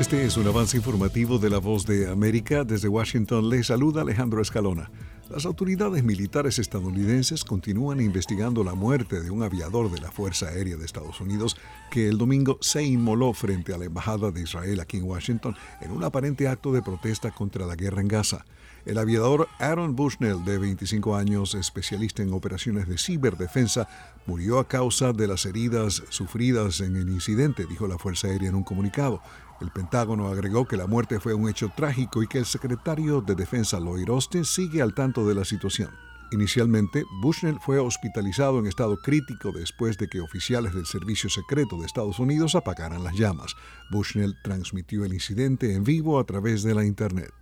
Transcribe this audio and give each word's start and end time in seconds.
Este 0.00 0.24
es 0.24 0.36
un 0.36 0.48
avance 0.48 0.76
informativo 0.76 1.38
de 1.38 1.48
la 1.48 1.58
voz 1.58 1.86
de 1.86 2.10
América. 2.10 2.64
Desde 2.64 2.88
Washington 2.88 3.48
le 3.48 3.62
saluda 3.62 4.02
Alejandro 4.02 4.42
Escalona. 4.42 4.90
Las 5.30 5.46
autoridades 5.46 6.02
militares 6.02 6.58
estadounidenses 6.58 7.44
continúan 7.44 8.00
investigando 8.00 8.64
la 8.64 8.74
muerte 8.74 9.22
de 9.22 9.30
un 9.30 9.44
aviador 9.44 9.92
de 9.92 10.00
la 10.00 10.10
Fuerza 10.10 10.48
Aérea 10.48 10.76
de 10.76 10.84
Estados 10.84 11.20
Unidos 11.20 11.56
que 11.92 12.08
el 12.08 12.18
domingo 12.18 12.58
se 12.60 12.82
inmoló 12.82 13.32
frente 13.34 13.72
a 13.72 13.78
la 13.78 13.84
Embajada 13.84 14.32
de 14.32 14.42
Israel 14.42 14.80
aquí 14.80 14.96
en 14.96 15.04
Washington 15.04 15.56
en 15.80 15.92
un 15.92 16.02
aparente 16.02 16.48
acto 16.48 16.72
de 16.72 16.82
protesta 16.82 17.30
contra 17.30 17.64
la 17.64 17.76
guerra 17.76 18.00
en 18.00 18.08
Gaza. 18.08 18.44
El 18.84 18.98
aviador 18.98 19.48
Aaron 19.60 19.96
Bushnell, 19.96 20.44
de 20.44 20.58
25 20.58 21.16
años, 21.16 21.54
especialista 21.54 22.22
en 22.22 22.34
operaciones 22.34 22.86
de 22.86 22.98
ciberdefensa, 22.98 23.88
murió 24.26 24.58
a 24.58 24.68
causa 24.68 25.14
de 25.14 25.26
las 25.26 25.46
heridas 25.46 26.02
sufridas 26.10 26.80
en 26.80 26.96
el 26.96 27.08
incidente, 27.08 27.64
dijo 27.66 27.86
la 27.86 27.96
Fuerza 27.96 28.28
Aérea 28.28 28.50
en 28.50 28.56
un 28.56 28.64
comunicado. 28.64 29.22
El 29.60 29.70
Pentágono 29.70 30.28
agregó 30.28 30.66
que 30.66 30.76
la 30.76 30.86
muerte 30.86 31.20
fue 31.20 31.34
un 31.34 31.48
hecho 31.48 31.70
trágico 31.74 32.22
y 32.22 32.26
que 32.26 32.38
el 32.38 32.44
secretario 32.44 33.20
de 33.20 33.34
Defensa 33.34 33.78
Lloyd 33.78 34.08
Austin 34.08 34.44
sigue 34.44 34.82
al 34.82 34.94
tanto 34.94 35.26
de 35.26 35.34
la 35.34 35.44
situación. 35.44 35.90
Inicialmente, 36.32 37.04
Bushnell 37.20 37.58
fue 37.60 37.78
hospitalizado 37.78 38.58
en 38.58 38.66
estado 38.66 38.96
crítico 38.96 39.52
después 39.52 39.98
de 39.98 40.08
que 40.08 40.20
oficiales 40.20 40.74
del 40.74 40.86
Servicio 40.86 41.30
Secreto 41.30 41.78
de 41.78 41.86
Estados 41.86 42.18
Unidos 42.18 42.56
apagaran 42.56 43.04
las 43.04 43.14
llamas. 43.14 43.54
Bushnell 43.90 44.34
transmitió 44.42 45.04
el 45.04 45.14
incidente 45.14 45.74
en 45.74 45.84
vivo 45.84 46.18
a 46.18 46.24
través 46.24 46.64
de 46.64 46.74
la 46.74 46.84
Internet. 46.84 47.32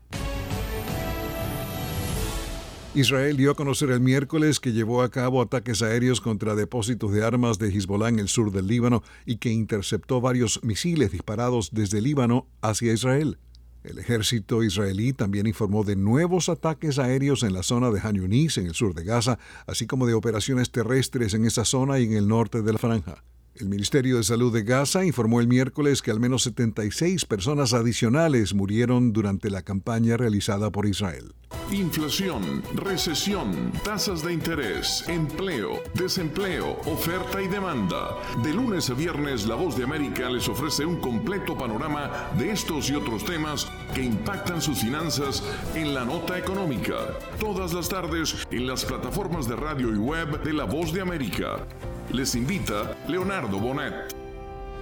Israel 2.94 3.38
dio 3.38 3.52
a 3.52 3.54
conocer 3.54 3.90
el 3.90 4.00
miércoles 4.00 4.60
que 4.60 4.74
llevó 4.74 5.00
a 5.00 5.10
cabo 5.10 5.40
ataques 5.40 5.80
aéreos 5.80 6.20
contra 6.20 6.54
depósitos 6.54 7.10
de 7.10 7.24
armas 7.24 7.58
de 7.58 7.70
Hezbollah 7.70 8.10
en 8.10 8.18
el 8.18 8.28
sur 8.28 8.52
del 8.52 8.66
Líbano 8.66 9.02
y 9.24 9.36
que 9.36 9.50
interceptó 9.50 10.20
varios 10.20 10.62
misiles 10.62 11.10
disparados 11.10 11.70
desde 11.72 12.02
Líbano 12.02 12.48
hacia 12.60 12.92
Israel. 12.92 13.38
El 13.82 13.98
ejército 13.98 14.62
israelí 14.62 15.14
también 15.14 15.46
informó 15.46 15.84
de 15.84 15.96
nuevos 15.96 16.50
ataques 16.50 16.98
aéreos 16.98 17.42
en 17.44 17.54
la 17.54 17.62
zona 17.62 17.90
de 17.90 18.00
Han 18.00 18.16
Yunis, 18.16 18.58
en 18.58 18.66
el 18.66 18.74
sur 18.74 18.94
de 18.94 19.04
Gaza, 19.04 19.38
así 19.66 19.86
como 19.86 20.06
de 20.06 20.12
operaciones 20.12 20.70
terrestres 20.70 21.32
en 21.32 21.46
esa 21.46 21.64
zona 21.64 21.98
y 21.98 22.04
en 22.04 22.12
el 22.12 22.28
norte 22.28 22.60
de 22.60 22.72
la 22.74 22.78
franja. 22.78 23.24
El 23.54 23.68
Ministerio 23.68 24.16
de 24.16 24.24
Salud 24.24 24.50
de 24.50 24.62
Gaza 24.62 25.04
informó 25.04 25.38
el 25.38 25.46
miércoles 25.46 26.00
que 26.00 26.10
al 26.10 26.18
menos 26.18 26.42
76 26.44 27.26
personas 27.26 27.74
adicionales 27.74 28.54
murieron 28.54 29.12
durante 29.12 29.50
la 29.50 29.60
campaña 29.60 30.16
realizada 30.16 30.70
por 30.70 30.86
Israel. 30.86 31.34
Inflación, 31.70 32.62
recesión, 32.74 33.72
tasas 33.84 34.24
de 34.24 34.32
interés, 34.32 35.04
empleo, 35.06 35.82
desempleo, 35.92 36.80
oferta 36.86 37.42
y 37.42 37.48
demanda. 37.48 38.16
De 38.42 38.54
lunes 38.54 38.88
a 38.88 38.94
viernes, 38.94 39.46
La 39.46 39.54
Voz 39.54 39.76
de 39.76 39.84
América 39.84 40.30
les 40.30 40.48
ofrece 40.48 40.86
un 40.86 40.96
completo 40.96 41.56
panorama 41.56 42.30
de 42.38 42.52
estos 42.52 42.88
y 42.88 42.94
otros 42.94 43.22
temas 43.22 43.70
que 43.94 44.02
impactan 44.02 44.62
sus 44.62 44.80
finanzas 44.80 45.42
en 45.74 45.92
la 45.92 46.06
nota 46.06 46.38
económica. 46.38 46.96
Todas 47.38 47.74
las 47.74 47.90
tardes 47.90 48.46
en 48.50 48.66
las 48.66 48.86
plataformas 48.86 49.46
de 49.46 49.56
radio 49.56 49.92
y 49.92 49.98
web 49.98 50.42
de 50.42 50.54
La 50.54 50.64
Voz 50.64 50.90
de 50.94 51.02
América. 51.02 51.66
Les 52.12 52.34
invita 52.34 52.94
Leonardo 53.08 53.58
Bonet. 53.58 53.94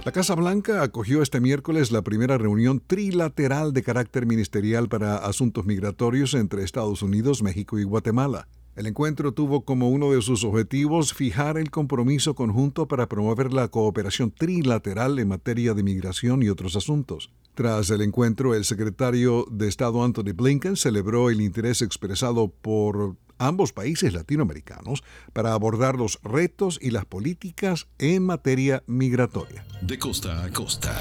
La 0.03 0.11
Casa 0.11 0.35
Blanca 0.35 0.83
acogió 0.83 1.21
este 1.21 1.39
miércoles 1.39 1.89
la 1.89 2.01
primera 2.01 2.37
reunión 2.37 2.81
trilateral 2.85 3.71
de 3.71 3.83
carácter 3.83 4.25
ministerial 4.25 4.89
para 4.89 5.15
asuntos 5.15 5.65
migratorios 5.65 6.33
entre 6.33 6.63
Estados 6.63 7.01
Unidos, 7.01 7.41
México 7.41 7.79
y 7.79 7.85
Guatemala. 7.85 8.49
El 8.75 8.85
encuentro 8.85 9.31
tuvo 9.31 9.63
como 9.63 9.89
uno 9.89 10.11
de 10.11 10.21
sus 10.21 10.43
objetivos 10.43 11.13
fijar 11.13 11.57
el 11.57 11.71
compromiso 11.71 12.35
conjunto 12.35 12.89
para 12.89 13.07
promover 13.07 13.53
la 13.53 13.69
cooperación 13.69 14.31
trilateral 14.31 15.17
en 15.17 15.29
materia 15.29 15.73
de 15.73 15.83
migración 15.83 16.43
y 16.43 16.49
otros 16.49 16.75
asuntos. 16.75 17.31
Tras 17.55 17.89
el 17.91 18.01
encuentro, 18.01 18.55
el 18.55 18.65
secretario 18.65 19.45
de 19.49 19.69
Estado 19.69 20.03
Anthony 20.03 20.33
Blinken 20.33 20.75
celebró 20.75 21.29
el 21.29 21.39
interés 21.39 21.81
expresado 21.81 22.49
por 22.49 23.15
ambos 23.41 23.73
países 23.73 24.13
latinoamericanos 24.13 25.03
para 25.33 25.53
abordar 25.53 25.95
los 25.95 26.19
retos 26.23 26.77
y 26.81 26.91
las 26.91 27.05
políticas 27.05 27.87
en 27.97 28.23
materia 28.23 28.83
migratoria. 28.85 29.65
De 29.81 29.97
costa 29.97 30.43
a 30.43 30.49
costa. 30.51 30.95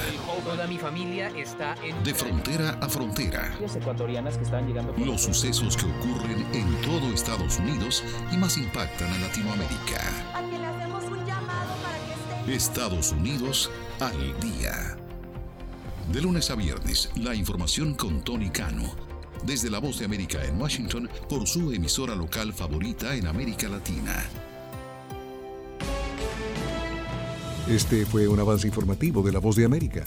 Toda 0.44 0.66
mi 0.66 0.78
familia 0.78 1.28
está 1.36 1.74
en... 1.84 2.02
De 2.02 2.14
frontera 2.14 2.78
a 2.80 2.88
frontera. 2.88 3.54
ecuatorianas 3.76 4.38
que 4.38 4.44
están 4.44 4.66
llegando 4.66 4.94
por 4.94 5.06
Los 5.06 5.22
sucesos 5.22 5.76
que 5.76 5.84
ocurren 5.84 6.46
en 6.54 6.80
todo 6.80 7.12
Estados 7.12 7.58
Unidos 7.58 8.02
y 8.32 8.38
más 8.38 8.56
impactan 8.56 9.12
a 9.12 9.18
Latinoamérica. 9.18 10.00
A 10.34 10.42
que 10.42 10.58
le 10.58 10.66
hacemos 10.66 11.04
un 11.04 11.26
llamado 11.26 11.74
para 11.82 11.98
que 12.06 12.50
esté... 12.50 12.54
Estados 12.54 13.12
Unidos 13.12 13.70
al 14.00 14.40
día. 14.40 14.96
De 16.10 16.22
lunes 16.22 16.50
a 16.50 16.54
viernes, 16.54 17.10
la 17.16 17.34
información 17.34 17.94
con 17.94 18.22
Tony 18.22 18.48
Cano 18.48 19.09
desde 19.44 19.70
la 19.70 19.78
voz 19.78 19.98
de 19.98 20.04
América 20.04 20.44
en 20.44 20.60
Washington 20.60 21.08
por 21.28 21.46
su 21.46 21.72
emisora 21.72 22.14
local 22.14 22.52
favorita 22.52 23.14
en 23.14 23.26
América 23.26 23.68
Latina. 23.68 24.24
Este 27.68 28.04
fue 28.04 28.26
un 28.26 28.40
avance 28.40 28.66
informativo 28.66 29.22
de 29.22 29.32
la 29.32 29.38
voz 29.38 29.56
de 29.56 29.64
América. 29.64 30.04